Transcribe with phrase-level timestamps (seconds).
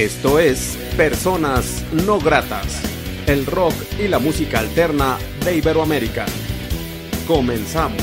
[0.00, 2.80] Esto es Personas No Gratas,
[3.26, 6.24] el rock y la música alterna de Iberoamérica.
[7.26, 8.00] Comenzamos.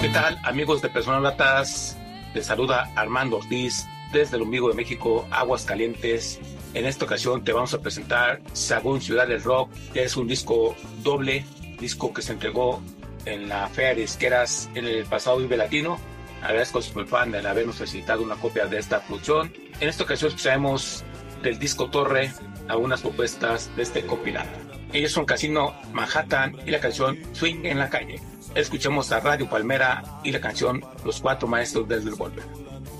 [0.00, 1.96] ¿Qué tal amigos de Personas Gratas?
[2.34, 6.40] Les saluda Armando Ortiz desde el ombligo de México, Aguas Calientes.
[6.72, 10.76] En esta ocasión te vamos a presentar Sagún Ciudad del Rock, que es un disco
[11.02, 11.44] doble,
[11.80, 12.80] disco que se entregó
[13.24, 15.98] en la Fea de Isqueras en el pasado Vive Latino.
[16.42, 19.52] Agradezco a Superfan de habernos facilitado una copia de esta producción.
[19.80, 21.04] En esta ocasión escucharemos
[21.42, 22.32] del disco Torre
[22.68, 24.48] algunas propuestas de este compilado.
[24.92, 28.20] Ellos son Casino Manhattan y la canción Swing en la calle.
[28.54, 32.44] Escuchemos a Radio Palmera y la canción Los Cuatro Maestros del Revolver.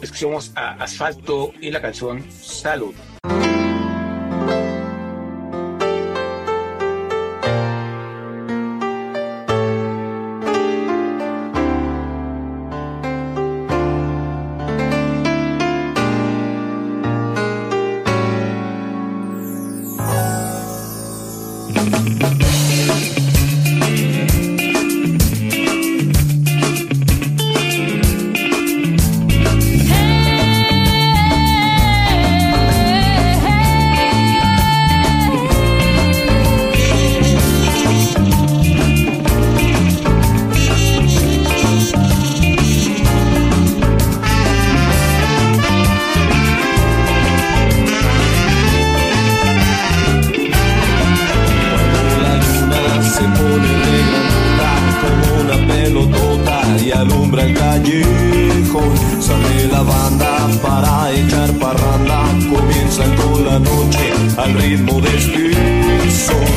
[0.02, 2.95] Escuchemos a Asfalto y la canción Salud.
[57.91, 58.94] Callejón.
[59.20, 66.50] Sale la banda para echar parranda, comienzan con la noche al ritmo de este.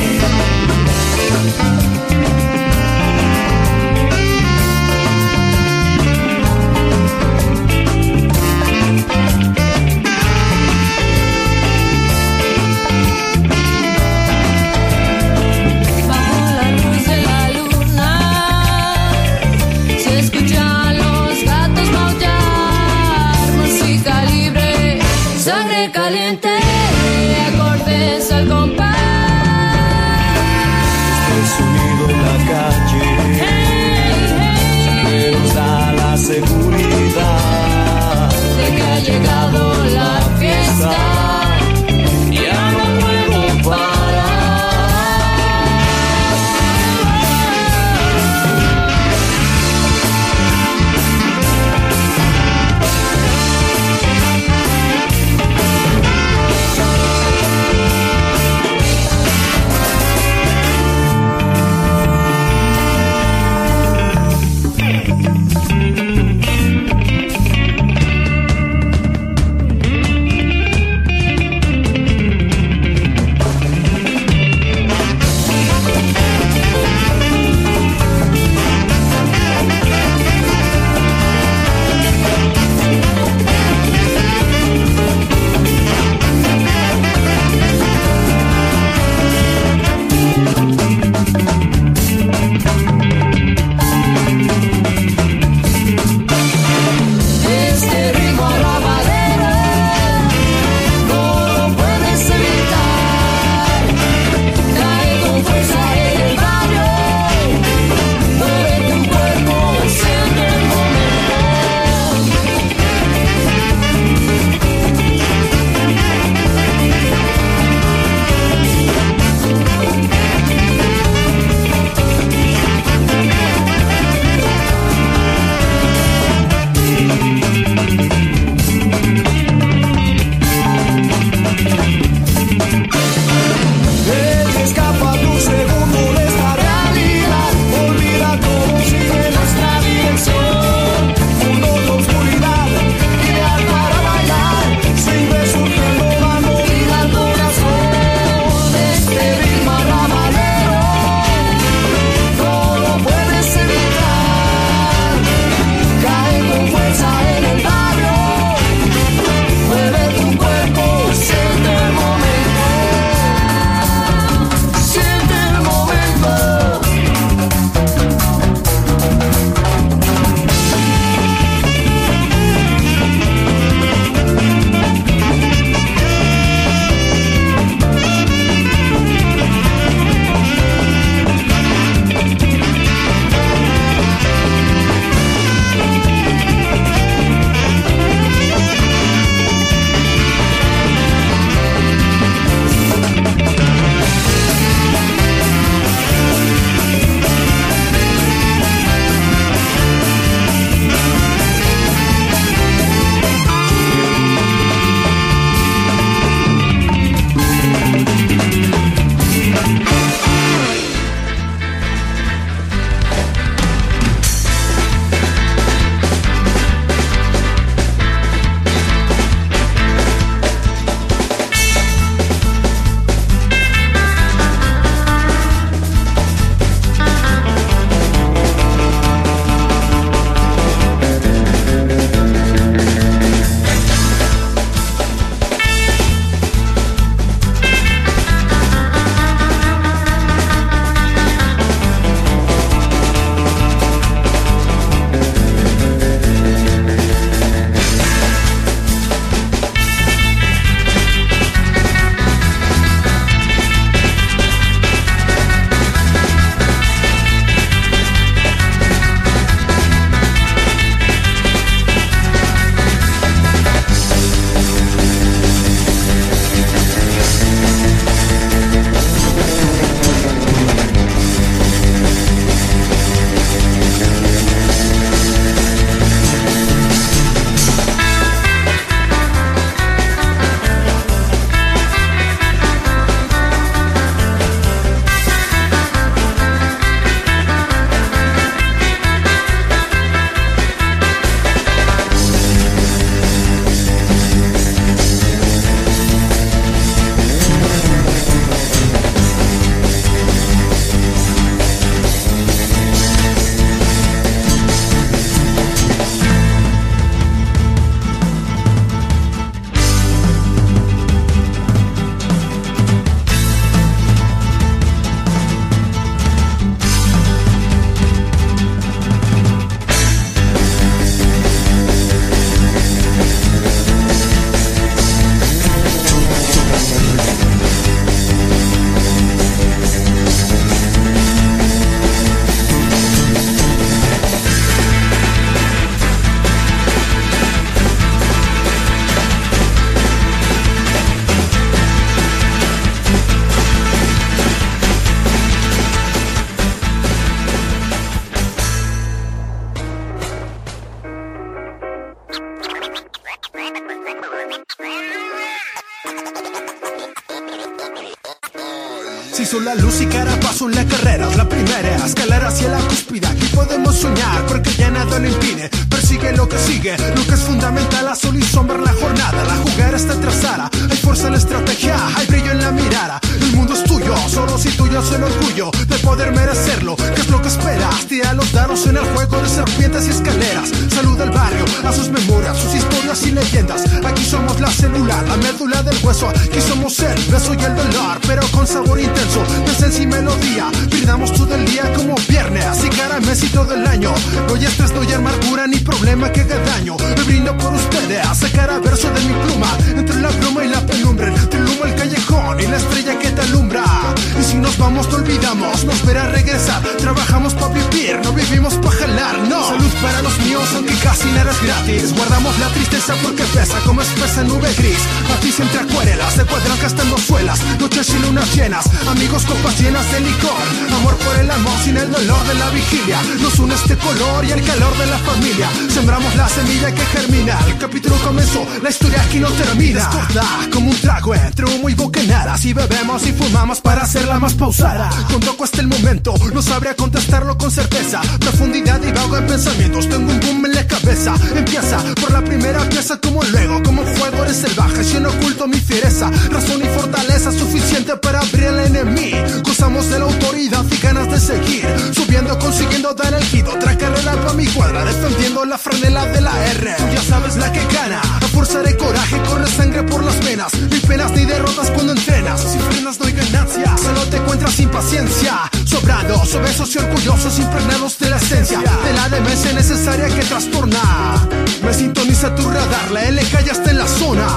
[437.74, 438.20] Certeza.
[438.38, 441.34] Profundidad y vago en pensamientos, tengo un boom en la cabeza.
[441.56, 445.02] Empieza por la primera pieza como luego, como un juego eres salvaje.
[445.02, 449.38] Si no oculto mi fiereza, razón y fortaleza suficiente para abrir el enemigo.
[449.64, 451.86] Gozamos de la autoridad y ganas de seguir.
[452.12, 453.66] Subiendo, consiguiendo dar el hit.
[453.66, 456.94] Otra carrera para mi cuadra, defendiendo la franela de la R.
[456.96, 458.22] Tú ya sabes la que gana.
[458.64, 460.72] De coraje corre sangre por las venas.
[460.90, 462.60] Ni penas ni derrotas cuando entrenas.
[462.62, 463.94] Si frenas no hay ganancia.
[463.98, 465.70] Solo te encuentras impaciencia.
[465.84, 468.80] Sobrados, obesos y orgullosos, impregnados de la esencia.
[468.80, 471.46] De la demencia necesaria que trastorna.
[471.84, 474.48] Me sintoniza tu radar, la L ya está en la zona.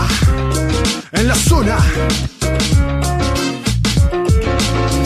[1.11, 1.77] En la zona.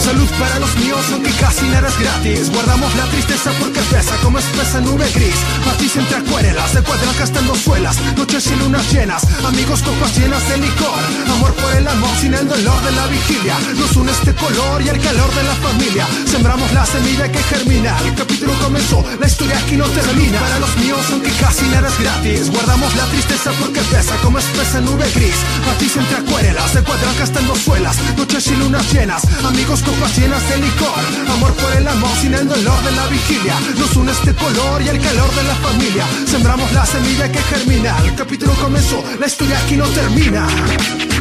[0.01, 2.49] Salud para los míos, aunque casi nada es gratis.
[2.49, 5.35] Guardamos la tristeza porque pesa como espesa nube gris.
[5.63, 7.97] Matiz entre acuarelas, de cuadran gastando suelas.
[8.17, 11.03] Noches y lunas llenas, amigos copas llenas de licor.
[11.31, 13.55] Amor por el amor sin el dolor de la vigilia.
[13.77, 16.07] Nos une este color y el calor de la familia.
[16.25, 17.95] Sembramos la semilla que germina.
[18.03, 20.39] El capítulo comenzó, la historia aquí no termina.
[20.39, 22.49] Para los míos, aunque casi nada es gratis.
[22.49, 25.37] Guardamos la tristeza porque pesa como espesa nube gris.
[25.67, 27.97] Matiz entre acuarelas, de cuadran gastando suelas.
[28.17, 29.83] Noches y lunas llenas, amigos
[30.17, 30.99] llenas de licor.
[31.29, 33.55] Amor por el amor sin el dolor de la vigilia.
[33.77, 36.05] Nos une este color y el calor de la familia.
[36.25, 37.95] Sembramos la semilla que germina.
[38.05, 40.47] El capítulo comenzó, la historia aquí no termina.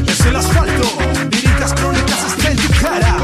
[0.06, 0.88] Es el asfalto,
[1.30, 3.16] líricas crónicas está en tu cara.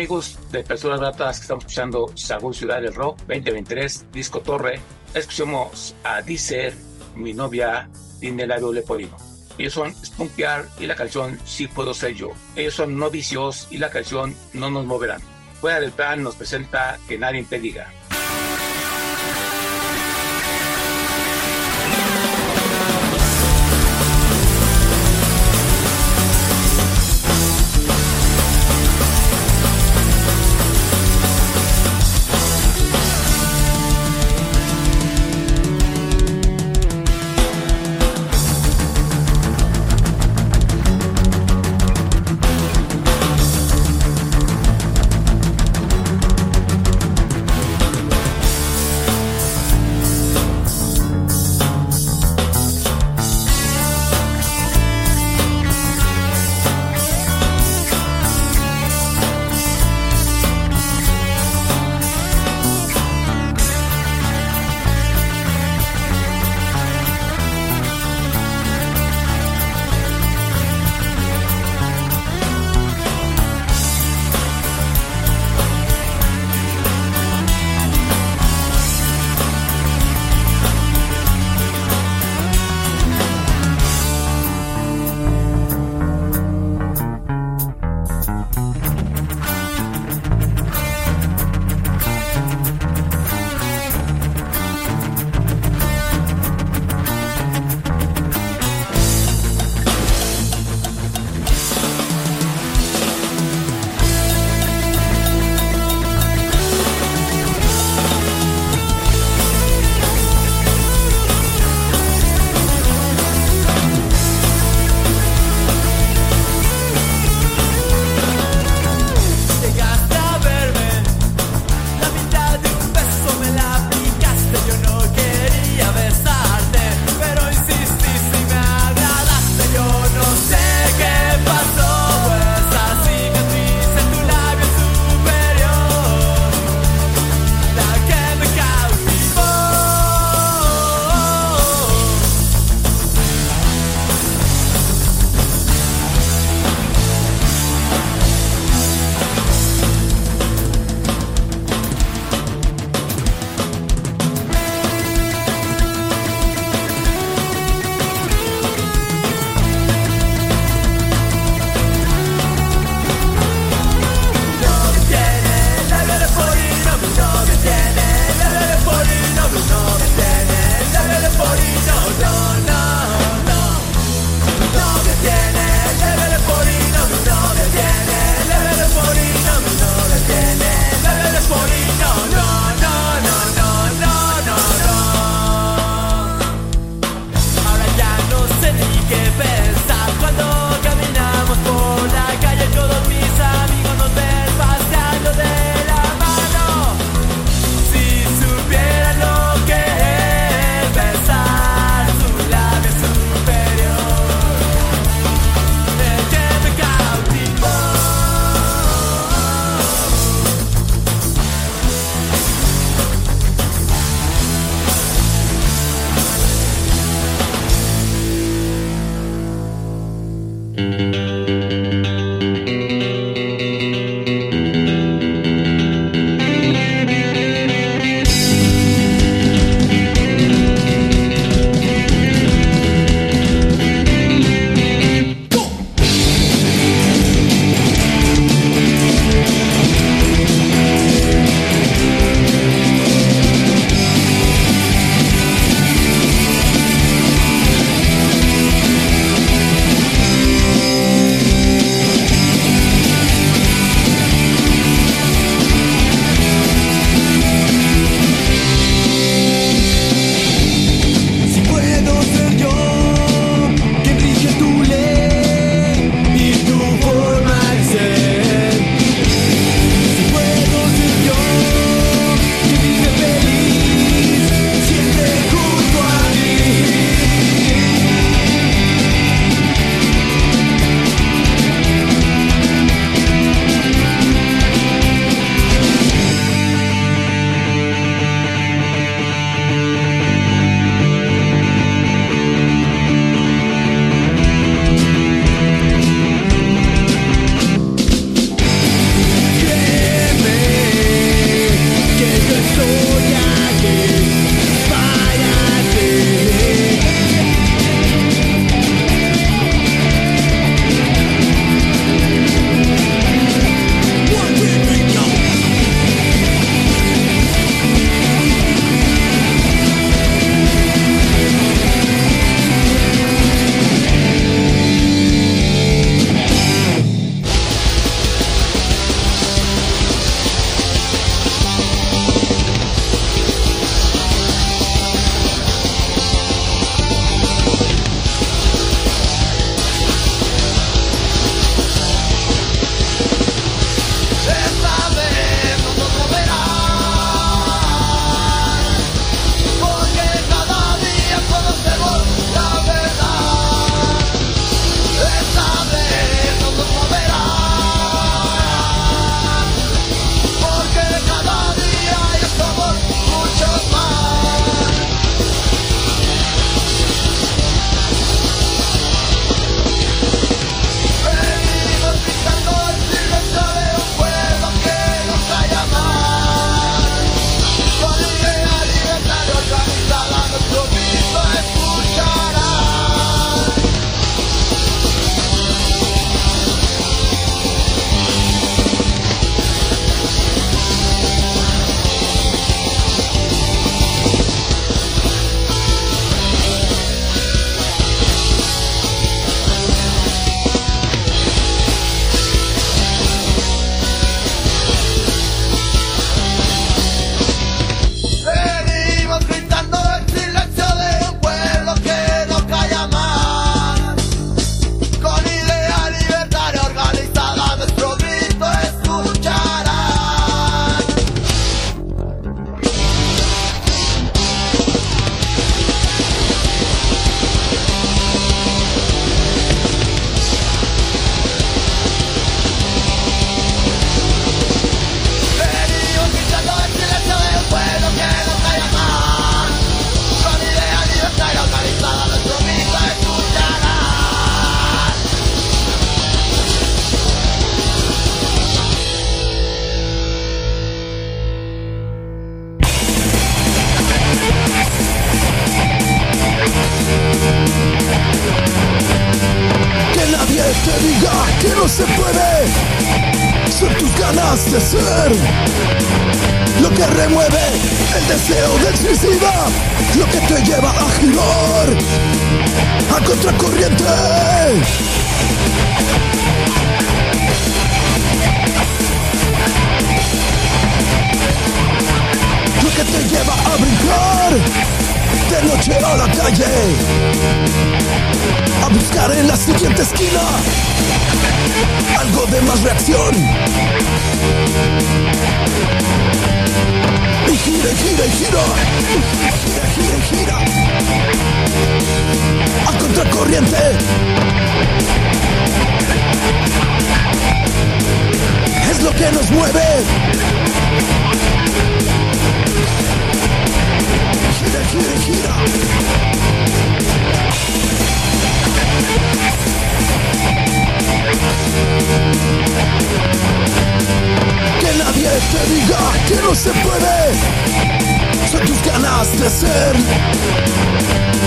[0.00, 4.80] amigos de Personas Gratas que estamos escuchando Sagún Ciudad del Rock 2023, Disco Torre.
[5.12, 6.72] Escuchamos a Dicer,
[7.14, 7.86] mi novia,
[8.18, 9.14] Dine Labio Leporino.
[9.58, 12.30] Ellos son Spunkear y la canción Sí Puedo Ser Yo.
[12.56, 15.20] Ellos son Novicios y la canción No Nos Moverán.
[15.60, 17.92] Fuera del plan nos presenta Que Nadie Te Diga.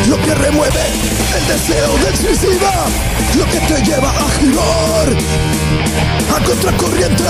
[0.07, 0.81] Lo que remueve
[1.37, 2.85] el deseo del suicida,
[3.37, 5.09] lo que te lleva a girar
[6.35, 7.23] a contracorriente.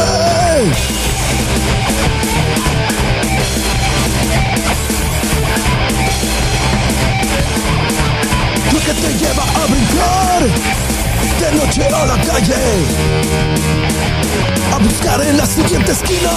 [8.71, 10.43] Lo que te lleva a brincar
[11.41, 12.55] de noche a la calle,
[14.73, 16.31] a buscar en la siguiente esquina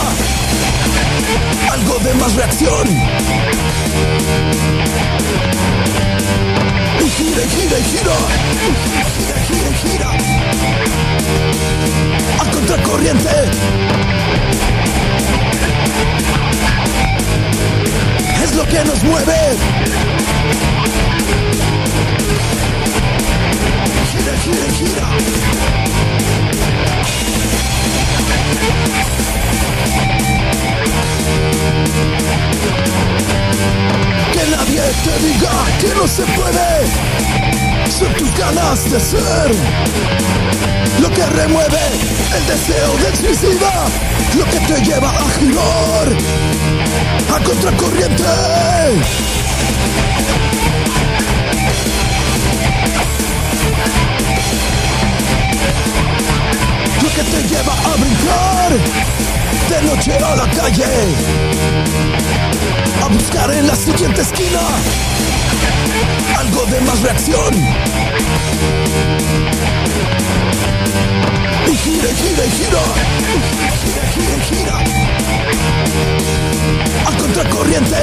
[1.72, 2.88] algo de más reacción.
[7.00, 8.16] Y gira, y gira, y gira,
[9.16, 10.10] gira, gira, gira,
[12.40, 13.30] a contracorriente.
[18.42, 19.56] Es lo que nos mueve.
[24.12, 25.06] Gira, gira, gira.
[34.46, 37.90] Que nadie te diga que no se puede.
[37.90, 39.50] Son tus ganas de ser
[41.00, 41.80] lo que remueve
[42.36, 43.86] el deseo del suicida,
[44.38, 46.08] lo que te lleva a girar
[47.34, 48.24] a contracorriente.
[57.02, 59.15] lo que te lleva a brincar
[59.68, 60.84] de noche a la calle,
[63.02, 64.60] a buscar en la siguiente esquina
[66.38, 67.54] algo de más reacción.
[71.66, 72.82] Y gira, gira, gira,
[73.82, 74.78] gira, gira, gira,
[77.06, 78.02] a contracorriente.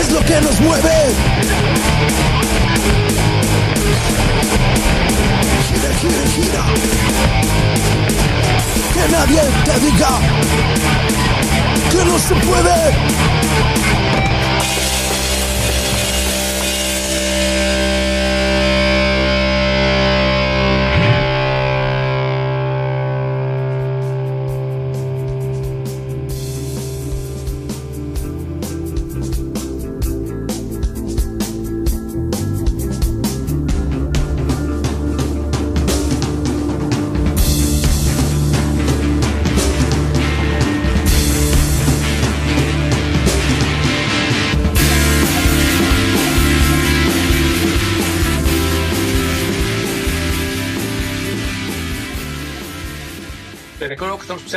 [0.00, 2.45] Es lo que nos mueve.
[8.92, 10.18] Que nadie te diga
[11.90, 12.76] que no se puede.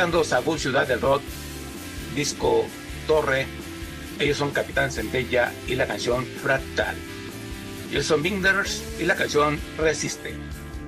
[0.00, 1.20] Escuchando Ciudad del Rock,
[2.14, 2.64] disco
[3.06, 3.46] Torre.
[4.18, 6.96] Ellos son Capitán Centella y la canción Fractal.
[7.90, 10.34] Ellos son Binders y la canción Resiste.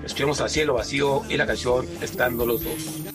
[0.03, 3.12] Escuchemos a Cielo Vacío y la canción Estando los dos.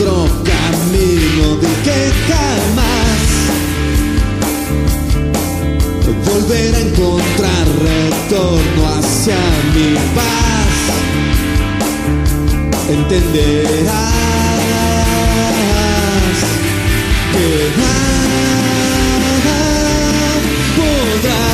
[0.00, 3.28] Otro camino de que jamás
[6.24, 9.38] volver a encontrar retorno hacia
[9.74, 10.74] mi paz.
[12.88, 13.90] Entenderás
[17.32, 18.80] que nada
[20.76, 21.44] podrá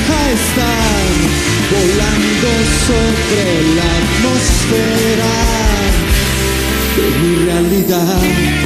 [0.09, 1.09] a estar
[1.73, 2.51] volando
[2.87, 3.45] sobre
[3.77, 5.33] la atmósfera
[6.95, 8.62] de mi realidad.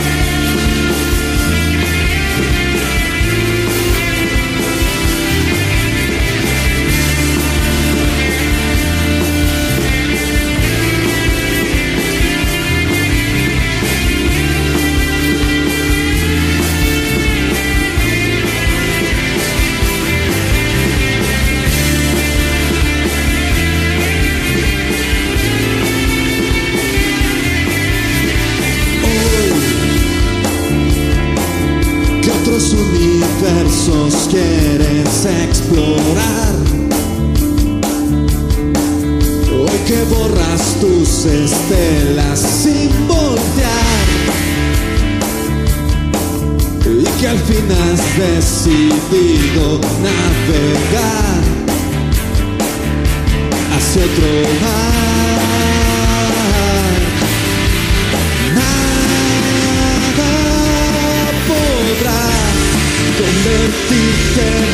[35.67, 36.56] Explorar?
[39.51, 44.08] Hoy que borras tus estelas sin voltear
[46.86, 51.41] y que al fin has decidido navegar
[53.75, 55.38] hacia otro mar.
[58.56, 59.03] Nada
[61.47, 62.23] podrá
[63.17, 64.66] convertirte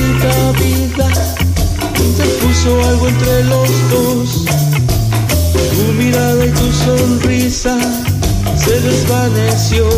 [0.00, 1.08] maldita vida
[1.98, 4.44] interpuso algo entre los dos.
[5.52, 7.78] Tu mirada y tu sonrisa
[8.56, 9.88] se desvaneció.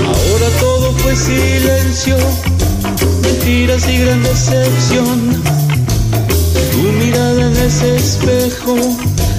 [0.00, 2.16] Ahora todo fue silencio
[3.22, 5.42] mentiras y gran decepción.
[6.72, 8.76] Tu mirada en ese espejo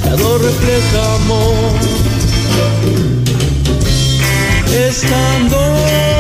[0.05, 1.73] ya no refleja amor.
[4.87, 6.12] Estando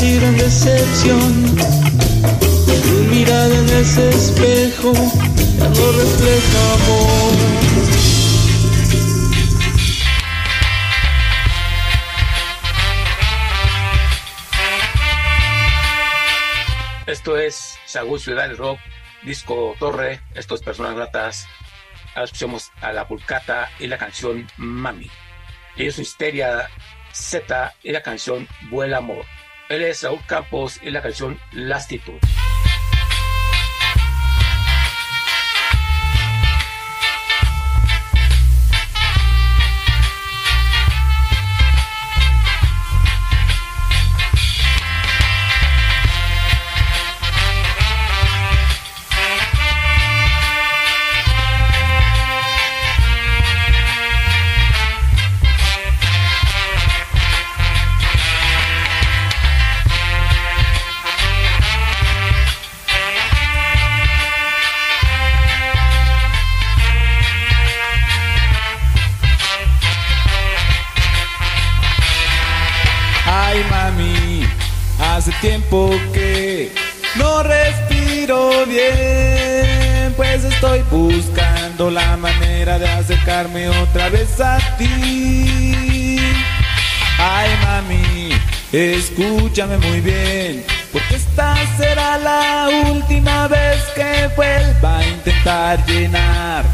[0.00, 1.56] gran decepción.
[1.56, 7.58] Tu mirada en ese espejo ya no refleja amor.
[17.06, 18.78] Esto es Sagún Ciudad del Rock,
[19.22, 21.48] Disco Torre, esto es Personas Gratas.
[22.14, 25.10] Escuchamos a la Pulcata y la canción Mami.
[25.76, 26.68] Ellos Histeria
[27.12, 29.24] Z y la canción Vuela Amor.
[29.68, 32.18] Él es Raúl Campos y la canción Lastitud.
[75.68, 76.72] Tiempo que
[77.16, 86.18] no respiro bien, pues estoy buscando la manera de acercarme otra vez a ti.
[87.18, 88.30] Ay mami,
[88.72, 96.64] escúchame muy bien, porque esta será la última vez que vuelva a intentar llenar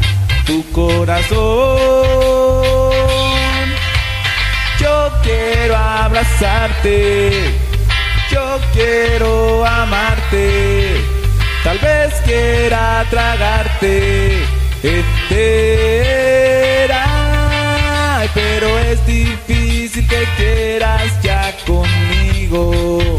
[0.45, 1.35] tu corazón.
[4.79, 7.51] Yo quiero abrazarte,
[8.31, 11.01] yo quiero amarte,
[11.63, 14.43] tal vez quiera tragarte
[14.83, 17.05] entera,
[18.33, 23.17] pero es difícil que quieras ya conmigo.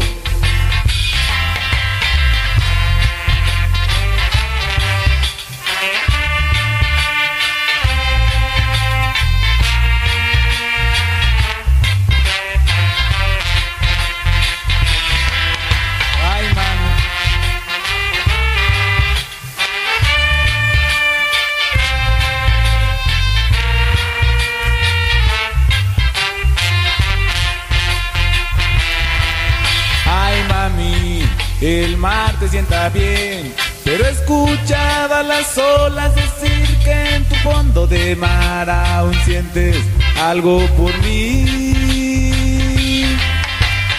[32.47, 33.53] Te sienta bien.
[33.83, 39.75] Pero he escuchado a las olas decir que en tu fondo de mar aún sientes
[40.21, 41.45] algo por mí.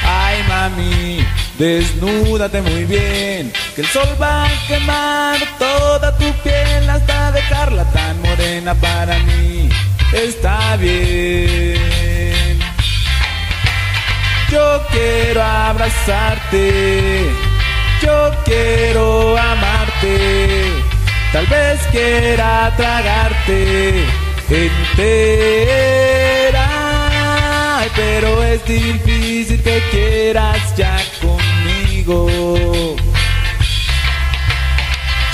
[0.05, 1.18] Ay mami,
[1.59, 8.20] desnúdate muy bien, que el sol va a quemar toda tu piel hasta dejarla tan
[8.22, 9.68] morena para mí.
[10.12, 11.78] Está bien.
[14.51, 17.30] Yo quiero abrazarte,
[18.09, 20.72] yo quiero amarte,
[21.32, 24.06] tal vez quiera tragarte
[24.48, 25.06] entera,
[27.94, 32.26] pero es difícil que quieras ya conmigo.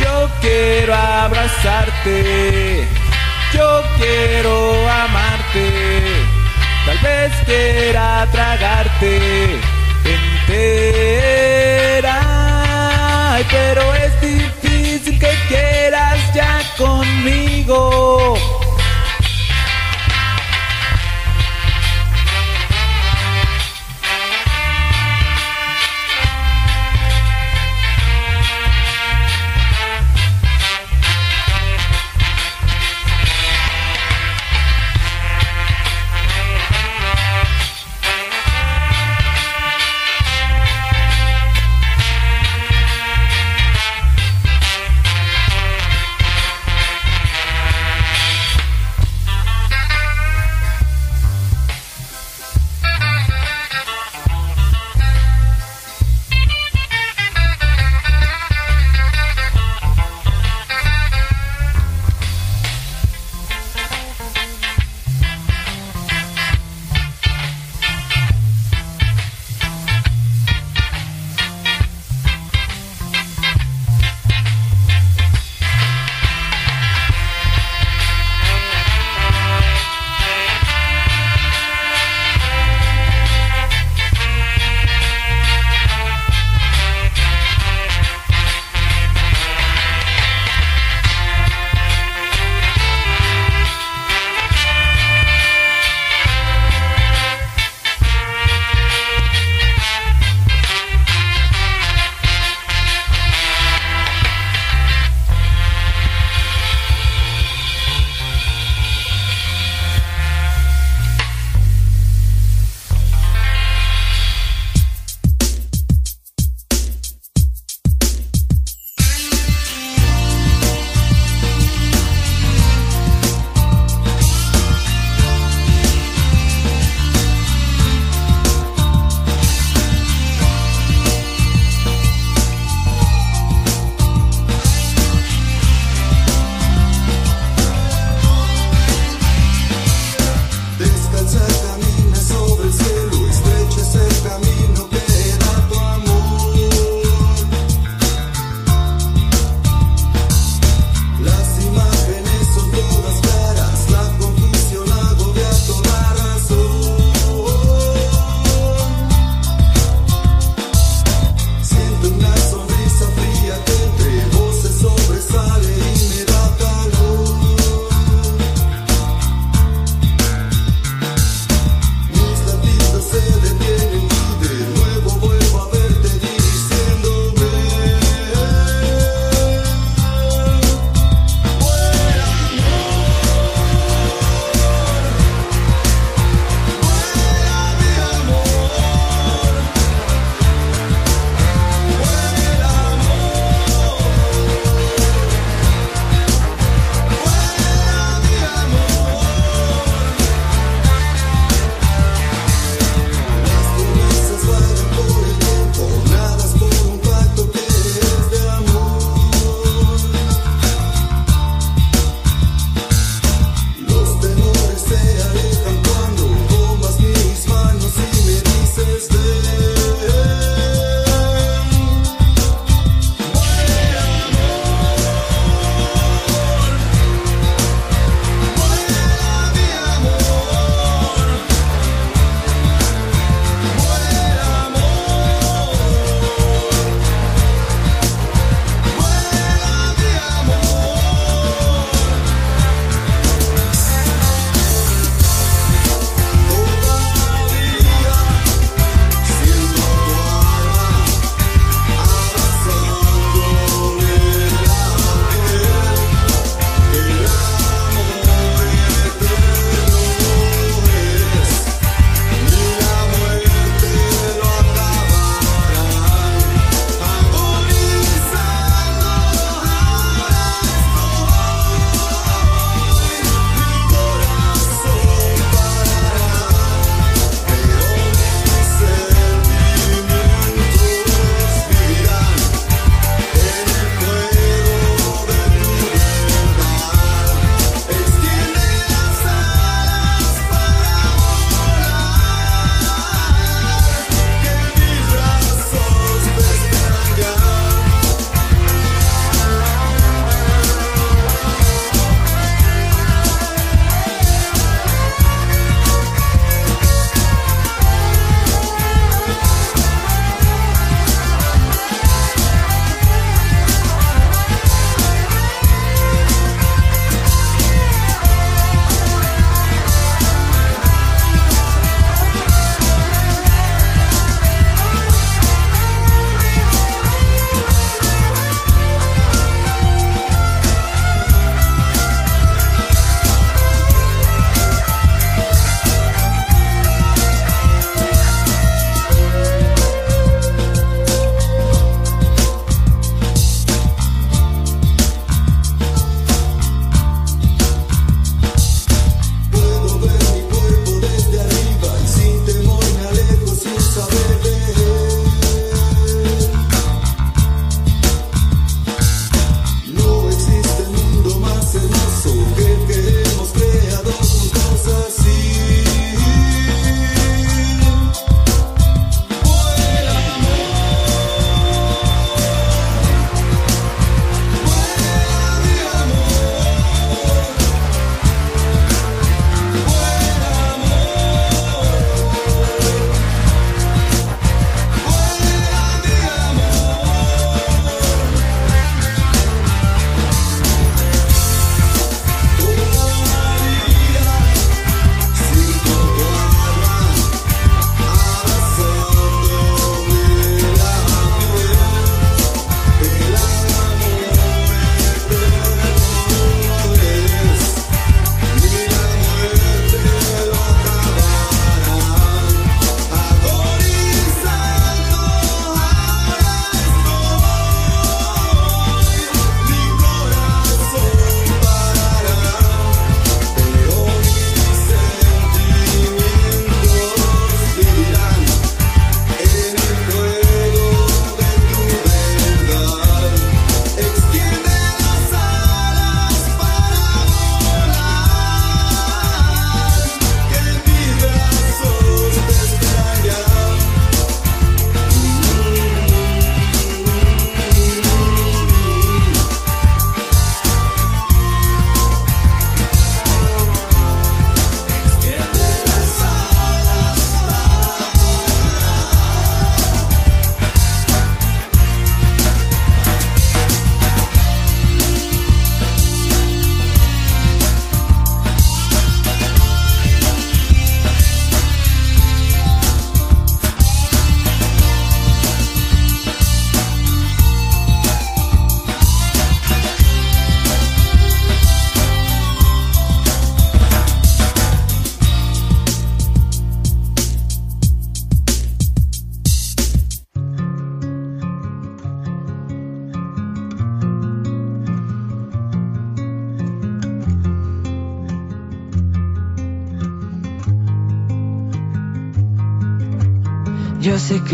[0.01, 2.89] Yo quiero abrazarte,
[3.53, 6.03] yo quiero amarte
[6.87, 9.61] tal vez quiera tragarte
[10.15, 11.94] entera.
[13.43, 18.37] Pero es difícil que quieras ya conmigo.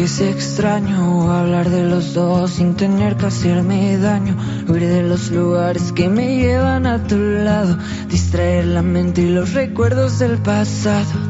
[0.00, 4.34] Que es extraño hablar de los dos sin tener que hacerme daño.
[4.66, 7.76] Huir de los lugares que me llevan a tu lado.
[8.08, 11.20] Distraer la mente y los recuerdos del pasado.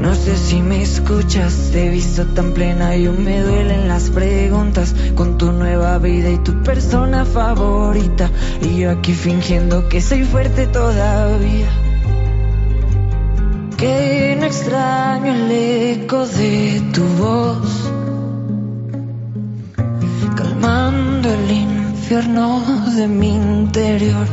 [0.00, 4.08] No sé si me escuchas, te he visto tan plena y aún me duelen las
[4.08, 8.30] preguntas con tu nueva vida y tu persona favorita.
[8.62, 11.89] Y yo aquí fingiendo que soy fuerte todavía.
[13.80, 17.90] Que no extraño el eco de tu voz,
[20.36, 22.62] calmando el infierno
[22.94, 24.26] de mi interior.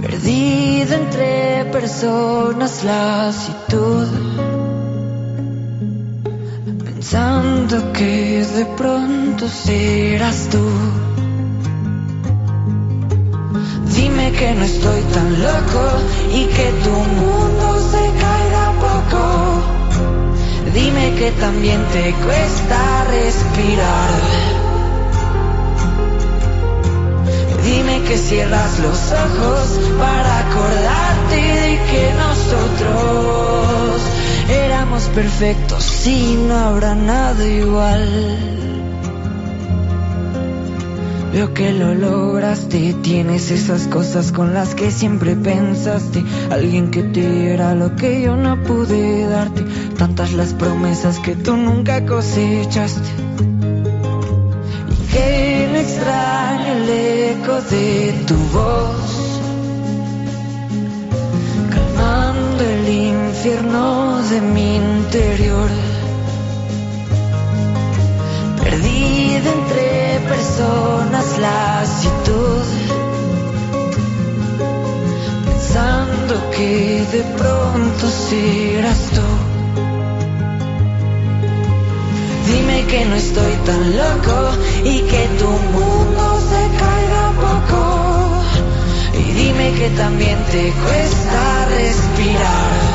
[0.00, 4.08] Perdida entre personas, lasitud.
[6.86, 11.15] Pensando que de pronto serás tú.
[14.38, 15.82] Que no estoy tan loco
[16.30, 19.22] y que tu mundo se caiga poco.
[20.74, 24.10] Dime que también te cuesta respirar.
[27.64, 34.00] Dime que cierras los ojos para acordarte de que nosotros
[34.50, 38.65] éramos perfectos y no habrá nada igual.
[41.36, 46.24] Veo que lo lograste, tienes esas cosas con las que siempre pensaste.
[46.50, 49.62] Alguien que te diera lo que yo no pude darte.
[49.98, 53.10] Tantas las promesas que tú nunca cosechaste.
[54.88, 59.40] Y que extraño el eco de tu voz.
[61.70, 65.75] Calmando el infierno de mi interior.
[70.56, 72.64] Personas, lasitud.
[75.44, 79.26] Pensando que de pronto serás tú.
[82.46, 84.50] Dime que no estoy tan loco
[84.84, 88.42] y que tu mundo se caiga poco.
[89.18, 92.85] Y dime que también te cuesta respirar.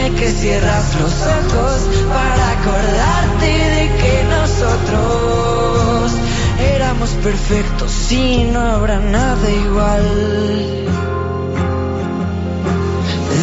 [0.00, 6.12] Dime que cierras los ojos para acordarte de que nosotros
[6.74, 10.02] éramos perfectos y no habrá nada igual.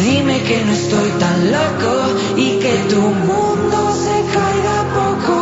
[0.02, 1.92] Dime que no estoy tan loco
[2.36, 5.38] y que tu mundo se caiga poco.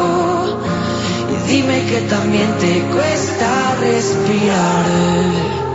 [1.33, 5.66] Y dime que también te cuesta respirar.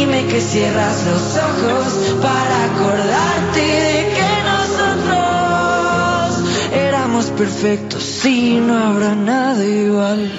[0.00, 6.40] Dime que cierras los ojos para acordarte de que nosotros
[6.72, 10.32] éramos perfectos y no habrá nada igual.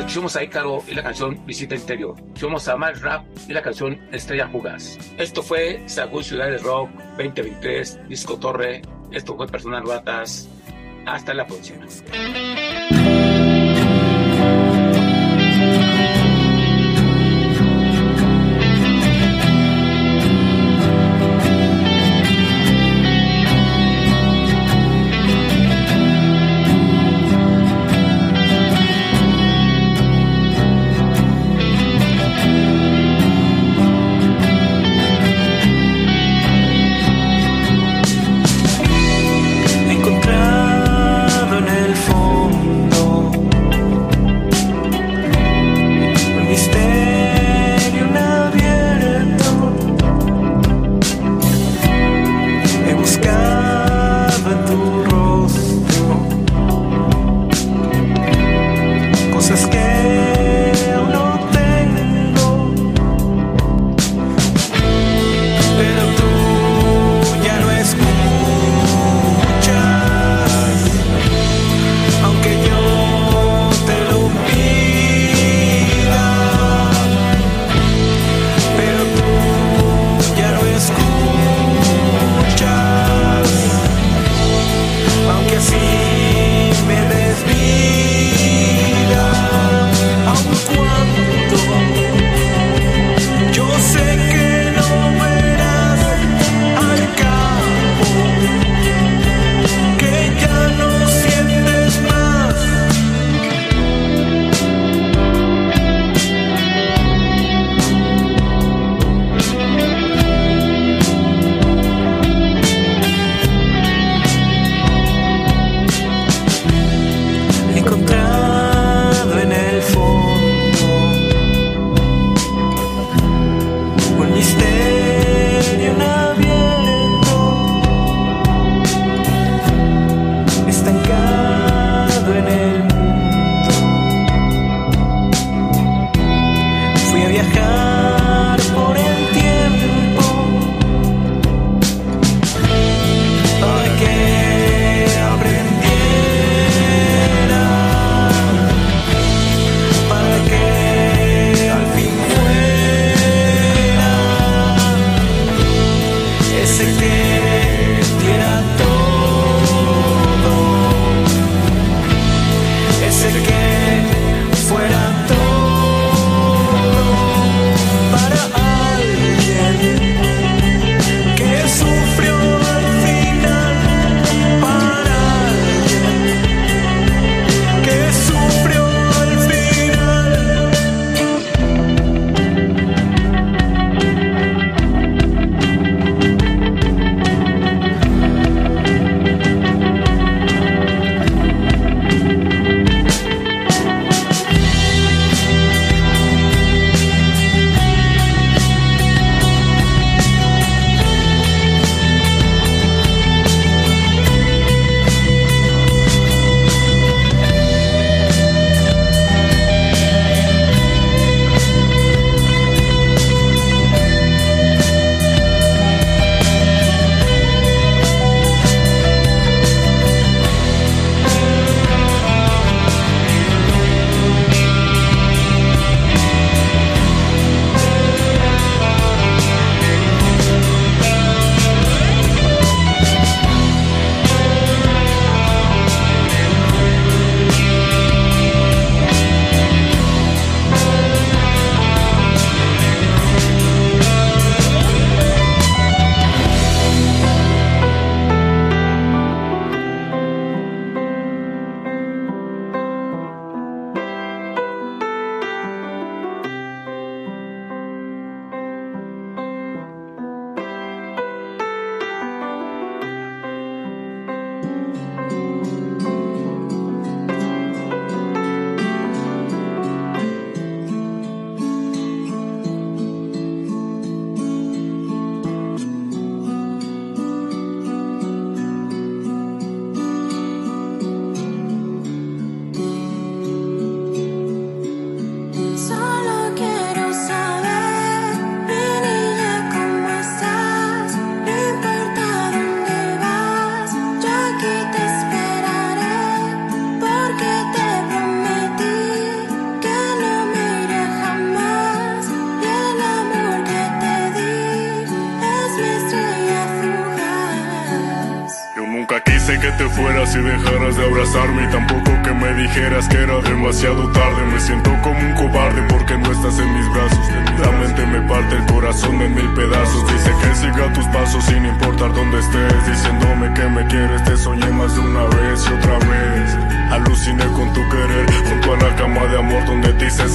[0.00, 2.14] Escuchamos a Ícaro y la canción Visita Interior.
[2.18, 4.98] Escuchamos a Mal Rap y la canción Estrella Fugaz.
[5.16, 8.82] Esto fue Sagún Ciudad de Rock 2023, Disco Torre.
[9.12, 10.46] Esto fue Personal Batas.
[11.06, 11.86] Hasta la próxima.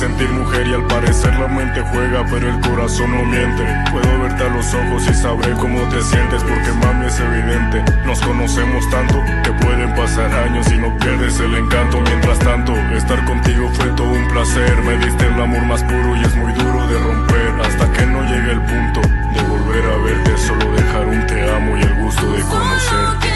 [0.08, 3.64] Sentir mujer y al parecer la mente juega pero el corazón no miente.
[3.92, 7.84] Puedo verte a los ojos y sabré cómo te sientes porque mami es evidente.
[8.06, 12.00] Nos conocemos tanto que pueden pasar años y no pierdes el encanto.
[12.02, 14.82] Mientras tanto, estar contigo fue todo un placer.
[14.84, 18.22] Me diste el amor más puro y es muy duro de romper hasta que no
[18.24, 20.38] llegue el punto de volver a verte.
[20.38, 23.27] Solo dejar un te amo y el gusto de conocerte.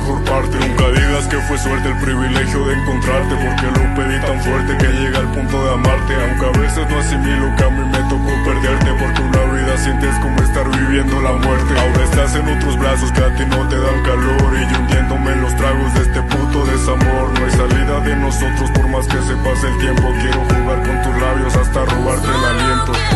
[0.00, 0.58] Mejor parte.
[0.60, 4.92] Nunca digas que fue suerte el privilegio de encontrarte porque lo pedí tan fuerte que
[4.92, 8.32] llega al punto de amarte, aunque a veces no asimilo que a mí me tocó
[8.44, 11.72] perderte porque una vida sientes como estar viviendo la muerte.
[11.80, 15.32] Ahora estás en otros brazos que a ti no te dan calor y yo hundiéndome
[15.32, 17.32] en los tragos de este puto desamor.
[17.32, 20.12] No hay salida de nosotros por más que se pase el tiempo.
[20.20, 23.15] Quiero jugar con tus labios hasta robarte el aliento.